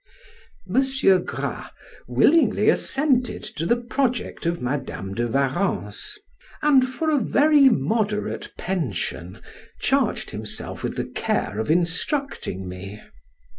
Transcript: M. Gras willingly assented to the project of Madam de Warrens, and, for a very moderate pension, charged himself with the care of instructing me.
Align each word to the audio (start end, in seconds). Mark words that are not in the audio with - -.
M. 0.67 1.25
Gras 1.25 1.69
willingly 2.07 2.69
assented 2.69 3.43
to 3.43 3.67
the 3.67 3.77
project 3.77 4.47
of 4.47 4.59
Madam 4.59 5.13
de 5.13 5.27
Warrens, 5.27 6.17
and, 6.63 6.89
for 6.89 7.11
a 7.11 7.19
very 7.19 7.69
moderate 7.69 8.51
pension, 8.57 9.39
charged 9.79 10.31
himself 10.31 10.81
with 10.81 10.95
the 10.95 11.05
care 11.05 11.59
of 11.59 11.69
instructing 11.69 12.67
me. 12.67 12.99